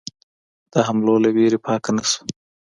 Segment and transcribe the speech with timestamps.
[0.73, 2.23] د حملو له وېرې پاکه نه شوه.